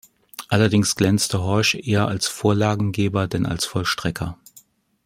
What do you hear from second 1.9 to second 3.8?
als Vorlagengeber, denn als